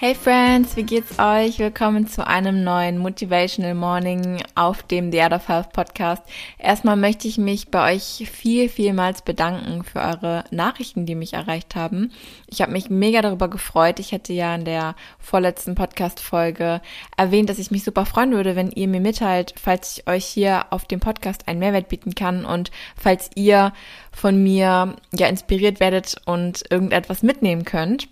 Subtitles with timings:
[0.00, 1.58] Hey Friends, wie geht's euch?
[1.58, 6.22] Willkommen zu einem neuen Motivational Morning auf dem The Art of Health Podcast.
[6.56, 11.74] Erstmal möchte ich mich bei euch viel, vielmals bedanken für eure Nachrichten, die mich erreicht
[11.74, 12.12] haben.
[12.46, 13.98] Ich habe mich mega darüber gefreut.
[13.98, 16.80] Ich hätte ja in der vorletzten Podcast-Folge
[17.16, 20.66] erwähnt, dass ich mich super freuen würde, wenn ihr mir mitteilt, falls ich euch hier
[20.70, 23.72] auf dem Podcast einen Mehrwert bieten kann und falls ihr
[24.12, 28.06] von mir ja inspiriert werdet und irgendetwas mitnehmen könnt.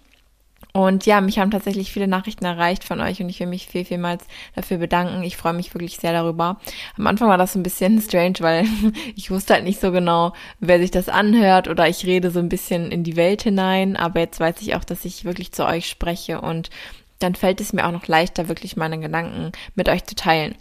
[0.77, 3.86] Und ja, mich haben tatsächlich viele Nachrichten erreicht von euch und ich will mich viel,
[3.86, 5.22] vielmals dafür bedanken.
[5.22, 6.60] Ich freue mich wirklich sehr darüber.
[6.98, 8.66] Am Anfang war das ein bisschen strange, weil
[9.16, 12.50] ich wusste halt nicht so genau, wer sich das anhört oder ich rede so ein
[12.50, 13.97] bisschen in die Welt hinein.
[13.97, 16.69] Aber jetzt weiß ich auch, dass ich wirklich zu euch spreche und
[17.20, 20.56] dann fällt es mir auch noch leichter, wirklich meine Gedanken mit euch zu teilen.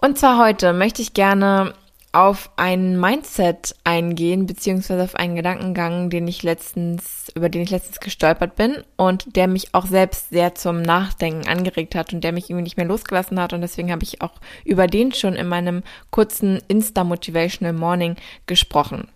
[0.00, 1.74] Und zwar heute möchte ich gerne
[2.18, 8.00] auf ein Mindset eingehen, beziehungsweise auf einen Gedankengang, den ich letztens, über den ich letztens
[8.00, 12.50] gestolpert bin und der mich auch selbst sehr zum Nachdenken angeregt hat und der mich
[12.50, 14.32] irgendwie nicht mehr losgelassen hat und deswegen habe ich auch
[14.64, 19.06] über den schon in meinem kurzen Insta Motivational Morning gesprochen.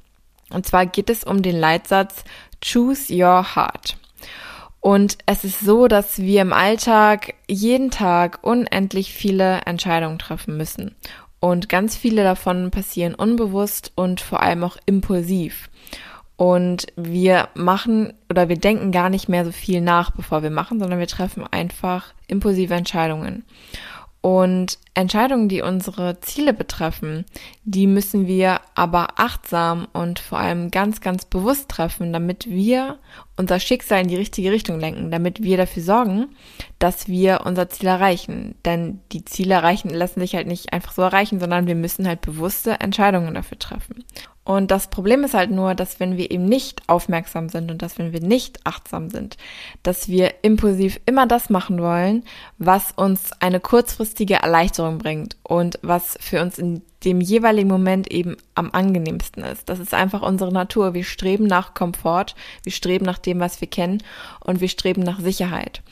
[0.51, 2.23] Und zwar geht es um den Leitsatz
[2.61, 3.97] Choose Your Heart.
[4.83, 10.97] Und es ist so, dass wir im Alltag jeden Tag unendlich viele Entscheidungen treffen müssen.
[11.45, 15.71] Und ganz viele davon passieren unbewusst und vor allem auch impulsiv.
[16.37, 20.79] Und wir machen oder wir denken gar nicht mehr so viel nach, bevor wir machen,
[20.79, 23.45] sondern wir treffen einfach impulsive Entscheidungen.
[24.21, 27.25] Und Entscheidungen, die unsere Ziele betreffen,
[27.65, 32.99] die müssen wir aber achtsam und vor allem ganz, ganz bewusst treffen, damit wir
[33.37, 36.37] unser Schicksal in die richtige Richtung lenken, damit wir dafür sorgen,
[36.79, 38.55] dass wir unser Ziel erreichen.
[38.67, 42.21] Denn die Ziele erreichen lassen sich halt nicht einfach so erreichen, sondern wir müssen halt
[42.21, 44.05] bewusste Entscheidungen dafür treffen.
[44.45, 47.99] Und das Problem ist halt nur, dass wenn wir eben nicht aufmerksam sind und dass
[47.99, 49.37] wenn wir nicht achtsam sind,
[49.85, 52.25] dass wir impulsiv immer das machen wollen,
[52.59, 58.37] was uns eine kurzfristige Erleichterung bringt und was für uns in dem jeweiligen Moment eben
[58.55, 59.69] am angenehmsten ist.
[59.69, 60.95] Das ist einfach unsere Natur.
[60.95, 62.35] Wir streben nach Komfort,
[62.65, 64.03] wir streben nach dem, was wir kennen
[64.41, 65.83] und wir streben nach Sicherheit.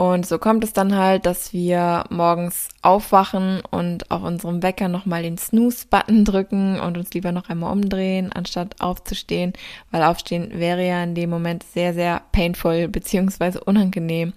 [0.00, 5.22] Und so kommt es dann halt, dass wir morgens aufwachen und auf unserem Wecker nochmal
[5.22, 9.52] den Snooze-Button drücken und uns lieber noch einmal umdrehen, anstatt aufzustehen,
[9.90, 14.32] weil aufstehen wäre ja in dem Moment sehr, sehr painful beziehungsweise unangenehm.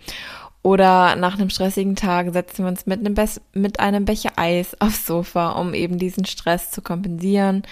[0.63, 4.75] Oder nach einem stressigen Tag setzen wir uns mit einem, Be mit einem Becher Eis
[4.79, 7.63] aufs Sofa, um eben diesen Stress zu kompensieren.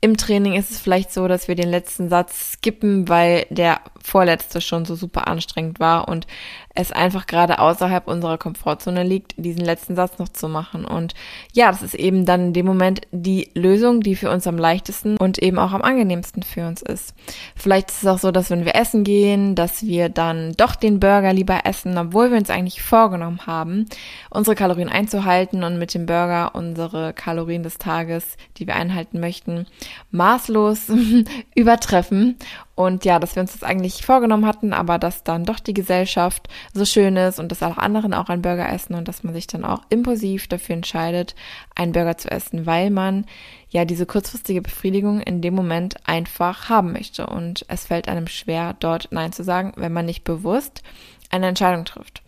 [0.00, 4.60] Im Training ist es vielleicht so, dass wir den letzten Satz skippen, weil der vorletzte
[4.60, 6.26] schon so super anstrengend war und
[6.74, 10.84] es einfach gerade außerhalb unserer Komfortzone liegt, diesen letzten Satz noch zu machen.
[10.84, 11.14] Und
[11.52, 15.16] ja, das ist eben dann in dem Moment die Lösung, die für uns am leichtesten
[15.18, 17.14] und eben auch am angenehmsten für uns ist.
[17.56, 21.00] Vielleicht ist es auch so, dass wenn wir essen gehen, dass wir dann doch den
[21.00, 23.86] Burger lieber essen, obwohl wir uns eigentlich vorgenommen haben,
[24.30, 29.66] unsere Kalorien einzuhalten und mit dem Burger unsere Kalorien des Tages, die wir einhalten möchten,
[30.10, 30.90] maßlos
[31.54, 32.36] übertreffen
[32.74, 36.48] und ja, dass wir uns das eigentlich vorgenommen hatten, aber dass dann doch die Gesellschaft
[36.72, 39.46] so schön ist und dass auch anderen auch einen Burger essen und dass man sich
[39.46, 41.34] dann auch impulsiv dafür entscheidet,
[41.74, 43.26] einen Burger zu essen, weil man
[43.70, 47.26] ja diese kurzfristige Befriedigung in dem Moment einfach haben möchte.
[47.26, 50.82] Und es fällt einem schwer, dort Nein zu sagen, wenn man nicht bewusst
[51.30, 52.22] eine Entscheidung trifft.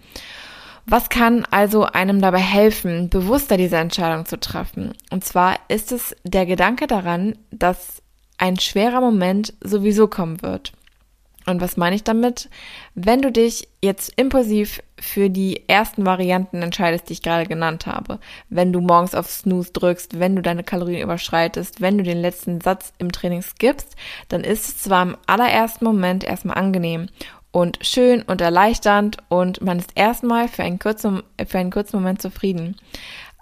[0.86, 4.92] Was kann also einem dabei helfen, bewusster diese Entscheidung zu treffen?
[5.10, 8.02] Und zwar ist es der Gedanke daran, dass
[8.36, 10.72] ein schwerer Moment sowieso kommen wird.
[11.46, 12.48] Und was meine ich damit?
[12.94, 18.18] Wenn du dich jetzt impulsiv für die ersten Varianten entscheidest, die ich gerade genannt habe,
[18.48, 22.60] wenn du morgens auf Snooze drückst, wenn du deine Kalorien überschreitest, wenn du den letzten
[22.60, 23.94] Satz im Training skippst,
[24.28, 27.08] dann ist es zwar im allerersten Moment erstmal angenehm
[27.50, 32.22] und schön und erleichternd und man ist erstmal für einen kurzen, für einen kurzen Moment
[32.22, 32.76] zufrieden.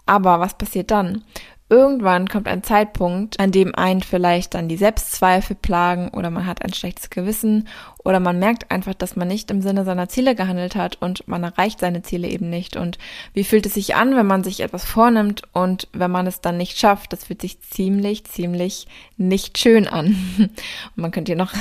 [0.06, 1.24] Aber was passiert dann?
[1.72, 6.62] Irgendwann kommt ein Zeitpunkt, an dem einen vielleicht dann die Selbstzweifel plagen oder man hat
[6.62, 7.66] ein schlechtes Gewissen
[8.04, 11.44] oder man merkt einfach, dass man nicht im Sinne seiner Ziele gehandelt hat und man
[11.44, 12.76] erreicht seine Ziele eben nicht.
[12.76, 12.98] Und
[13.32, 16.56] wie fühlt es sich an, wenn man sich etwas vornimmt und wenn man es dann
[16.56, 17.12] nicht schafft?
[17.12, 20.16] Das fühlt sich ziemlich, ziemlich nicht schön an.
[20.38, 20.50] Und
[20.96, 21.52] man könnte hier noch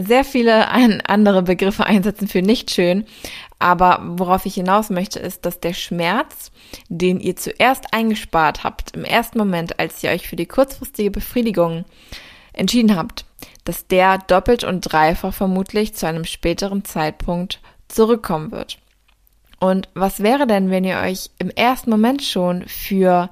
[0.00, 0.68] sehr viele
[1.08, 3.04] andere Begriffe einsetzen für nicht schön.
[3.58, 6.52] Aber worauf ich hinaus möchte, ist, dass der Schmerz,
[6.88, 11.84] den ihr zuerst eingespart habt, im ersten Moment, als ihr euch für die kurzfristige Befriedigung
[12.52, 13.24] entschieden habt,
[13.64, 18.78] dass der doppelt und dreifach vermutlich zu einem späteren Zeitpunkt zurückkommen wird.
[19.60, 23.30] Und was wäre denn, wenn ihr euch im ersten Moment schon für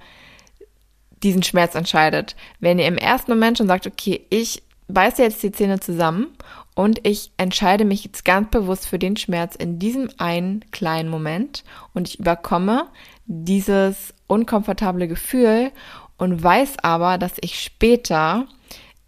[1.23, 2.37] diesen Schmerz entscheidet?
[2.59, 6.29] Wenn ihr im ersten Moment schon sagt, okay, ich beiße jetzt die Zähne zusammen
[6.75, 11.65] und ich entscheide mich jetzt ganz bewusst für den Schmerz in diesem einen kleinen Moment
[11.95, 12.87] und ich überkomme
[13.27, 15.73] dieses unkomfortable Gefühl
[16.19, 18.47] und weiß aber, dass ich später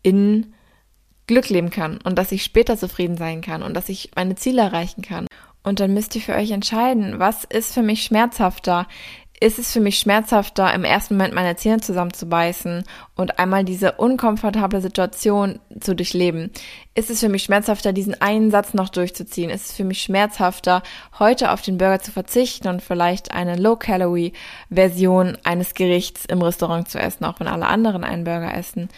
[0.02, 0.54] in
[1.28, 4.62] Glück leben kann und dass ich später zufrieden sein kann und dass ich meine Ziele
[4.62, 5.26] erreichen kann.
[5.62, 8.88] Und dann müsst ihr für euch entscheiden, was ist für mich schmerzhafter?
[9.40, 12.82] Ist es für mich schmerzhafter, im ersten Moment meine Zähne zusammenzubeißen
[13.14, 16.50] und einmal diese unkomfortable Situation zu durchleben?
[16.96, 19.50] Ist es für mich schmerzhafter, diesen einen Satz noch durchzuziehen?
[19.50, 20.82] Ist es für mich schmerzhafter,
[21.20, 26.98] heute auf den Burger zu verzichten und vielleicht eine Low-Calorie-Version eines Gerichts im Restaurant zu
[26.98, 28.88] essen, auch wenn alle anderen einen Burger essen?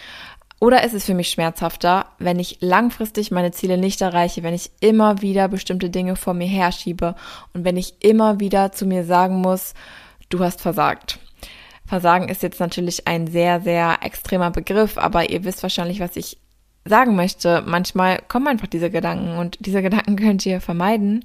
[0.60, 4.70] Oder ist es für mich schmerzhafter, wenn ich langfristig meine Ziele nicht erreiche, wenn ich
[4.80, 7.16] immer wieder bestimmte Dinge vor mir herschiebe
[7.54, 9.72] und wenn ich immer wieder zu mir sagen muss,
[10.28, 11.18] du hast versagt.
[11.86, 16.36] Versagen ist jetzt natürlich ein sehr, sehr extremer Begriff, aber ihr wisst wahrscheinlich, was ich
[16.84, 17.62] sagen möchte.
[17.66, 21.24] Manchmal kommen einfach diese Gedanken und diese Gedanken könnt ihr vermeiden,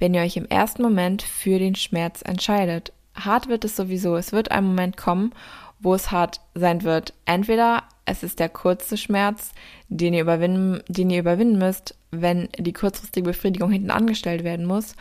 [0.00, 2.92] wenn ihr euch im ersten Moment für den Schmerz entscheidet.
[3.14, 4.16] Hart wird es sowieso.
[4.16, 5.32] Es wird ein Moment kommen,
[5.78, 7.14] wo es hart sein wird.
[7.24, 9.52] Entweder es ist der kurze Schmerz,
[9.88, 14.94] den ihr überwinden, den ihr überwinden müsst, wenn die kurzfristige Befriedigung hinten angestellt werden muss.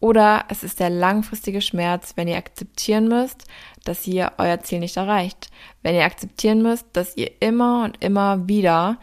[0.00, 3.44] Oder es ist der langfristige Schmerz, wenn ihr akzeptieren müsst,
[3.84, 5.50] dass ihr euer Ziel nicht erreicht.
[5.82, 8.98] Wenn ihr akzeptieren müsst, dass ihr immer und immer wieder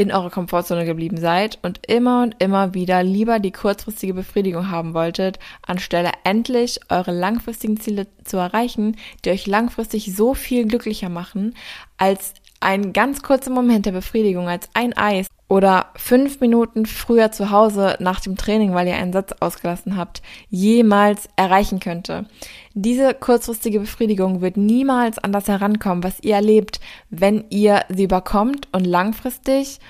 [0.00, 4.94] in eurer Komfortzone geblieben seid und immer und immer wieder lieber die kurzfristige Befriedigung haben
[4.94, 11.54] wolltet, anstelle endlich eure langfristigen Ziele zu erreichen, die euch langfristig so viel glücklicher machen,
[11.98, 17.50] als ein ganz kurzer Moment der Befriedigung, als ein Eis oder fünf Minuten früher zu
[17.50, 22.26] Hause nach dem Training, weil ihr einen Satz ausgelassen habt, jemals erreichen könnte.
[22.74, 28.68] Diese kurzfristige Befriedigung wird niemals an das herankommen, was ihr erlebt, wenn ihr sie überkommt
[28.70, 29.80] und langfristig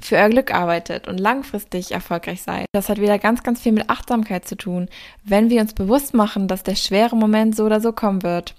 [0.00, 2.66] für euer Glück arbeitet und langfristig erfolgreich seid.
[2.72, 4.88] Das hat wieder ganz, ganz viel mit Achtsamkeit zu tun.
[5.24, 8.54] Wenn wir uns bewusst machen, dass der schwere Moment so oder so kommen wird,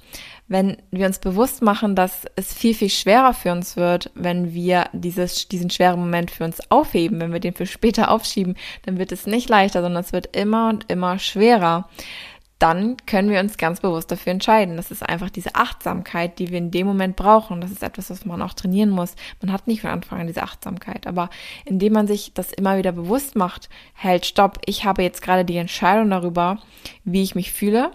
[0.48, 4.90] wenn wir uns bewusst machen, dass es viel, viel schwerer für uns wird, wenn wir
[4.94, 9.12] dieses, diesen schweren Moment für uns aufheben, wenn wir den für später aufschieben, dann wird
[9.12, 11.90] es nicht leichter, sondern es wird immer und immer schwerer
[12.62, 14.78] dann können wir uns ganz bewusst dafür entscheiden.
[14.78, 17.60] Das ist einfach diese Achtsamkeit, die wir in dem Moment brauchen.
[17.60, 19.16] Das ist etwas, was man auch trainieren muss.
[19.42, 21.32] Man hat nicht von Anfang an diese Achtsamkeit, aber
[21.66, 25.58] indem man sich das immer wieder bewusst macht, hält, stopp, ich habe jetzt gerade die
[25.58, 26.60] Entscheidung darüber,
[27.04, 27.90] wie ich mich fühle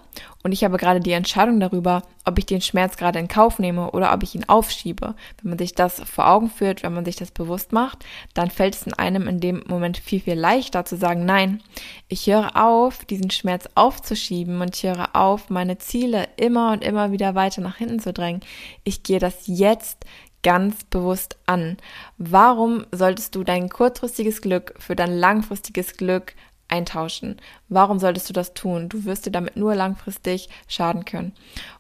[0.46, 3.90] und ich habe gerade die Entscheidung darüber, ob ich den Schmerz gerade in Kauf nehme
[3.90, 5.16] oder ob ich ihn aufschiebe.
[5.42, 8.76] Wenn man sich das vor Augen führt, wenn man sich das bewusst macht, dann fällt
[8.76, 11.64] es in einem in dem Moment viel, viel leichter zu sagen, nein,
[12.06, 17.10] ich höre auf, diesen Schmerz aufzuschieben und ich höre auf, meine Ziele immer und immer
[17.10, 18.42] wieder weiter nach hinten zu drängen.
[18.84, 20.04] Ich gehe das jetzt
[20.44, 21.76] ganz bewusst an.
[22.18, 26.34] Warum solltest du dein kurzfristiges Glück für dein langfristiges Glück
[26.68, 27.36] eintauschen.
[27.68, 28.88] Warum solltest du das tun?
[28.88, 31.32] Du wirst dir damit nur langfristig schaden können.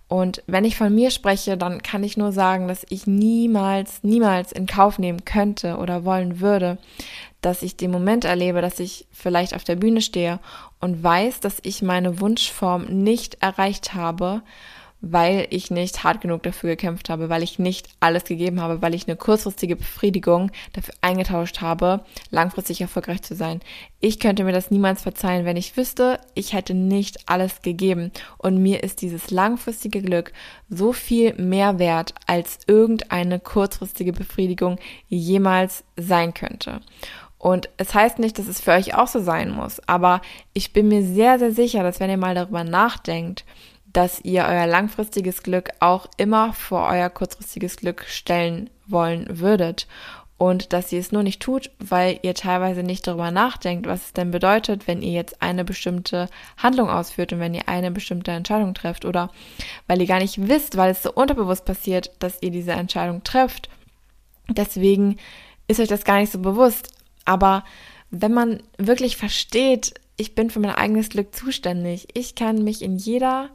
[0.08, 4.52] Und wenn ich von mir spreche, dann kann ich nur sagen, dass ich niemals, niemals
[4.52, 6.78] in Kauf nehmen könnte oder wollen würde,
[7.40, 10.38] dass ich den Moment erlebe, dass ich vielleicht auf der Bühne stehe
[10.80, 14.42] und weiß, dass ich meine Wunschform nicht erreicht habe,
[15.12, 18.94] weil ich nicht hart genug dafür gekämpft habe, weil ich nicht alles gegeben habe, weil
[18.94, 23.60] ich eine kurzfristige Befriedigung dafür eingetauscht habe, langfristig erfolgreich zu sein.
[24.00, 28.12] Ich könnte mir das niemals verzeihen, wenn ich wüsste, ich hätte nicht alles gegeben.
[28.38, 30.32] Und mir ist dieses langfristige Glück
[30.68, 36.80] so viel mehr wert, als irgendeine kurzfristige Befriedigung jemals sein könnte.
[37.38, 40.22] Und es heißt nicht, dass es für euch auch so sein muss, aber
[40.52, 43.44] ich bin mir sehr, sehr sicher, dass wenn ihr mal darüber nachdenkt,
[43.92, 49.86] dass ihr euer langfristiges Glück auch immer vor euer kurzfristiges Glück stellen wollen würdet
[50.38, 54.12] und dass ihr es nur nicht tut, weil ihr teilweise nicht darüber nachdenkt, was es
[54.12, 56.28] denn bedeutet, wenn ihr jetzt eine bestimmte
[56.58, 59.30] Handlung ausführt und wenn ihr eine bestimmte Entscheidung trefft oder
[59.86, 63.70] weil ihr gar nicht wisst, weil es so unterbewusst passiert, dass ihr diese Entscheidung trefft.
[64.48, 65.16] Deswegen
[65.68, 66.90] ist euch das gar nicht so bewusst.
[67.24, 67.64] Aber
[68.10, 72.08] wenn man wirklich versteht, ich bin für mein eigenes Glück zuständig.
[72.12, 73.50] Ich kann mich in jeder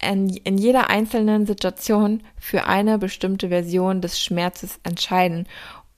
[0.00, 5.46] in, in jeder einzelnen Situation für eine bestimmte Version des Schmerzes entscheiden.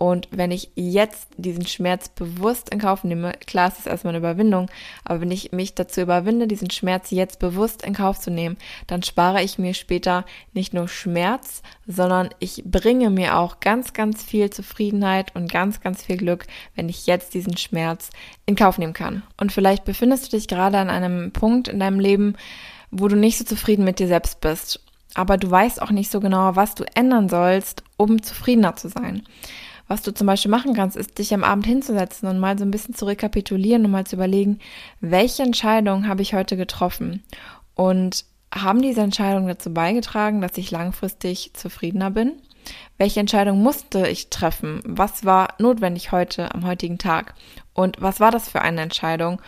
[0.00, 4.19] Und wenn ich jetzt diesen Schmerz bewusst in Kauf nehme, klar, es ist erstmal eine
[4.19, 4.71] Überwindung,
[5.05, 9.02] aber wenn ich mich dazu überwinde, diesen Schmerz jetzt bewusst in Kauf zu nehmen, dann
[9.02, 14.50] spare ich mir später nicht nur Schmerz, sondern ich bringe mir auch ganz, ganz viel
[14.50, 18.11] Zufriedenheit und ganz, ganz viel Glück, wenn ich jetzt diesen Schmerz
[18.47, 19.25] in Kauf nehmen kann.
[19.37, 22.37] Und vielleicht befindest du dich gerade an einem Punkt in deinem Leben,
[22.90, 24.80] wo du nicht so zufrieden mit dir selbst bist.
[25.14, 29.23] Aber du weißt auch nicht so genau, was du ändern sollst, um zufriedener zu sein.
[29.88, 32.71] Was du zum Beispiel machen kannst, ist dich am Abend hinzusetzen und mal so ein
[32.71, 34.59] bisschen zu rekapitulieren und mal zu überlegen,
[35.00, 37.23] welche Entscheidung habe ich heute getroffen?
[37.75, 42.33] Und haben diese Entscheidungen dazu beigetragen, dass ich langfristig zufriedener bin?
[42.99, 44.80] Welche Entscheidung musste ich treffen?
[44.85, 47.35] Was war notwendig heute am heutigen Tag?
[47.73, 49.40] Und was war das für eine Entscheidung?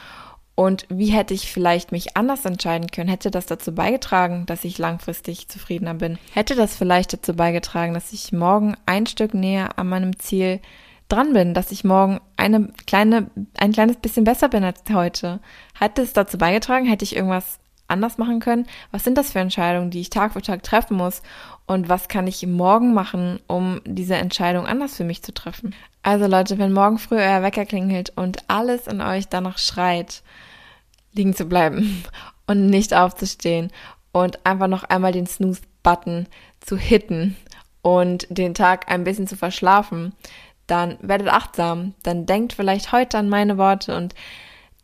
[0.61, 3.09] Und wie hätte ich vielleicht mich anders entscheiden können?
[3.09, 6.19] Hätte das dazu beigetragen, dass ich langfristig zufriedener bin?
[6.35, 10.61] Hätte das vielleicht dazu beigetragen, dass ich morgen ein Stück näher an meinem Ziel
[11.09, 15.41] dran bin, dass ich morgen eine kleine, ein kleines bisschen besser bin als heute?
[15.79, 16.85] Hätte es dazu beigetragen?
[16.85, 18.67] Hätte ich irgendwas anders machen können?
[18.91, 21.23] Was sind das für Entscheidungen, die ich Tag für Tag treffen muss?
[21.65, 25.75] Und was kann ich morgen machen, um diese Entscheidung anders für mich zu treffen?
[26.03, 30.23] Also Leute, wenn morgen früh euer Wecker klingelt und alles in euch danach schreit,
[31.13, 32.05] liegen zu bleiben
[32.47, 33.71] und nicht aufzustehen
[34.13, 36.27] und einfach noch einmal den Snooze-Button
[36.61, 37.37] zu hitten
[37.83, 40.13] und den Tag ein bisschen zu verschlafen,
[40.67, 44.15] dann werdet achtsam, dann denkt vielleicht heute an meine Worte und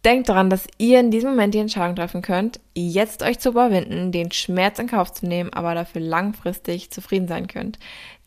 [0.04, 4.12] denkt daran, dass ihr in diesem Moment die Entscheidung treffen könnt, jetzt euch zu überwinden,
[4.12, 7.78] den Schmerz in Kauf zu nehmen, aber dafür langfristig zufrieden sein könnt.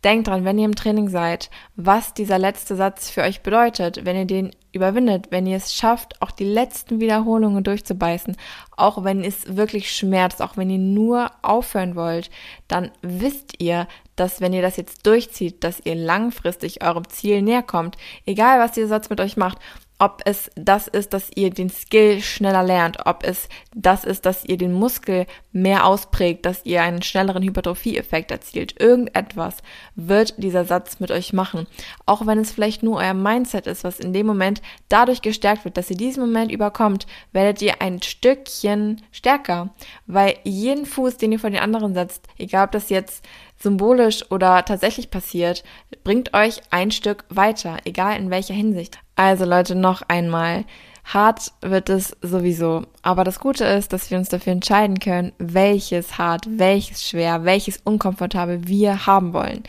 [0.03, 4.15] Denkt dran, wenn ihr im Training seid, was dieser letzte Satz für euch bedeutet, wenn
[4.15, 8.37] ihr den überwindet, wenn ihr es schafft, auch die letzten Wiederholungen durchzubeißen,
[8.77, 12.29] auch wenn es wirklich schmerzt, auch wenn ihr nur aufhören wollt,
[12.67, 17.63] dann wisst ihr, dass wenn ihr das jetzt durchzieht, dass ihr langfristig eurem Ziel näher
[17.63, 19.59] kommt, egal was dieser Satz mit euch macht
[19.99, 24.45] ob es das ist, dass ihr den Skill schneller lernt, ob es das ist, dass
[24.45, 28.79] ihr den Muskel mehr ausprägt, dass ihr einen schnelleren Hypertrophie-Effekt erzielt.
[28.79, 29.57] Irgendetwas
[29.95, 31.67] wird dieser Satz mit euch machen.
[32.05, 35.75] Auch wenn es vielleicht nur euer Mindset ist, was in dem Moment dadurch gestärkt wird,
[35.75, 39.69] dass ihr diesen Moment überkommt, werdet ihr ein Stückchen stärker,
[40.07, 43.25] weil jeden Fuß, den ihr vor den anderen setzt, egal ob das jetzt
[43.61, 45.63] symbolisch oder tatsächlich passiert,
[46.03, 48.99] bringt euch ein Stück weiter, egal in welcher Hinsicht.
[49.15, 50.65] Also Leute, noch einmal.
[51.03, 52.83] Hart wird es sowieso.
[53.01, 57.77] Aber das Gute ist, dass wir uns dafür entscheiden können, welches hart, welches schwer, welches
[57.77, 59.63] unkomfortabel wir haben wollen.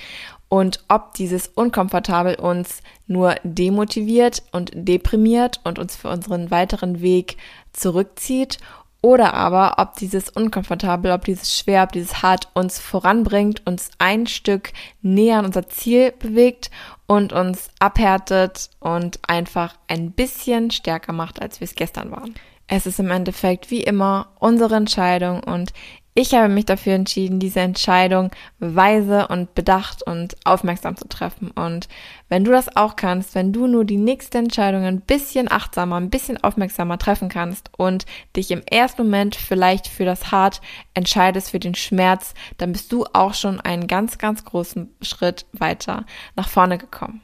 [0.49, 7.37] Und ob dieses unkomfortabel uns nur demotiviert und deprimiert und uns für unseren weiteren Weg
[7.73, 8.59] zurückzieht
[9.03, 14.27] oder aber, ob dieses unkomfortabel, ob dieses schwer, ob dieses hart uns voranbringt, uns ein
[14.27, 16.71] Stück näher an unser Ziel bewegt
[17.07, 22.35] und uns abhärtet und einfach ein bisschen stärker macht, als wir es gestern waren.
[22.67, 25.73] Es ist im Endeffekt wie immer unsere Entscheidung und
[26.15, 31.53] ich habe mich dafür entschieden, diese Entscheidung weise und bedacht und aufmerksam zu treffen.
[31.53, 31.89] Und
[32.29, 36.11] wenn du das auch kannst, wenn du nur die nächste Entscheidung ein bisschen achtsamer, ein
[36.11, 40.61] bisschen aufmerksamer treffen kannst und dich im ersten Moment vielleicht für das Hart
[40.95, 46.07] entscheidest, für den Schmerz, dann bist du auch schon einen ganz, ganz großen Schritt weiter
[46.35, 47.23] nach vorne gekommen.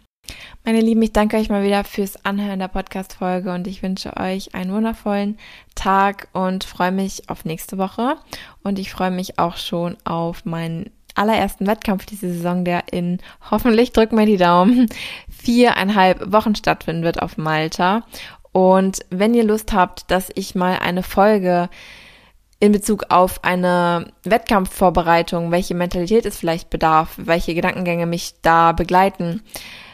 [0.64, 4.54] Meine Lieben, ich danke euch mal wieder fürs Anhören der Podcast-Folge und ich wünsche euch
[4.54, 5.38] einen wundervollen
[5.74, 8.16] Tag und freue mich auf nächste Woche.
[8.62, 13.18] Und ich freue mich auch schon auf meinen allerersten Wettkampf diese Saison, der in
[13.50, 14.88] hoffentlich, drück mir die Daumen,
[15.30, 18.02] viereinhalb Wochen stattfinden wird auf Malta.
[18.52, 21.68] Und wenn ihr Lust habt, dass ich mal eine Folge
[22.58, 29.42] in Bezug auf eine Wettkampfvorbereitung, welche Mentalität es vielleicht bedarf, welche Gedankengänge mich da begleiten,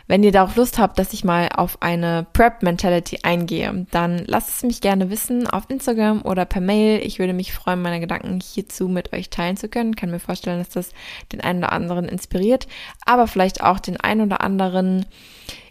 [0.06, 4.56] wenn ihr da auch Lust habt, dass ich mal auf eine Prep-Mentality eingehe, dann lasst
[4.56, 7.00] es mich gerne wissen auf Instagram oder per Mail.
[7.04, 9.96] Ich würde mich freuen, meine Gedanken hierzu mit euch teilen zu können.
[9.96, 10.90] Kann mir vorstellen, dass das
[11.32, 12.66] den einen oder anderen inspiriert,
[13.06, 15.06] aber vielleicht auch den einen oder anderen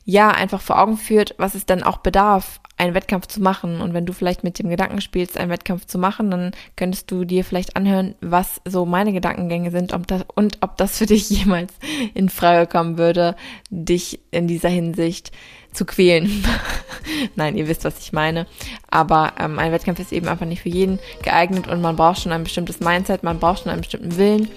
[0.05, 3.79] ja einfach vor Augen führt, was es dann auch bedarf, einen Wettkampf zu machen.
[3.79, 7.25] Und wenn du vielleicht mit dem Gedanken spielst, einen Wettkampf zu machen, dann könntest du
[7.25, 11.29] dir vielleicht anhören, was so meine Gedankengänge sind ob das, und ob das für dich
[11.29, 11.73] jemals
[12.13, 13.35] in Frage kommen würde,
[13.69, 15.31] dich in dieser Hinsicht
[15.71, 16.43] zu quälen.
[17.35, 18.45] Nein, ihr wisst, was ich meine.
[18.89, 22.31] Aber ähm, ein Wettkampf ist eben einfach nicht für jeden geeignet und man braucht schon
[22.31, 24.49] ein bestimmtes Mindset, man braucht schon einen bestimmten Willen,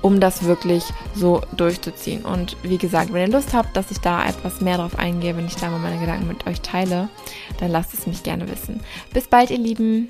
[0.00, 2.24] um das wirklich so durchzuziehen.
[2.24, 5.46] Und wie gesagt, wenn ihr Lust habt, dass ich da etwas mehr drauf eingehe, wenn
[5.46, 7.08] ich da mal meine Gedanken mit euch teile,
[7.58, 8.80] dann lasst es mich gerne wissen.
[9.12, 10.08] Bis bald, ihr Lieben.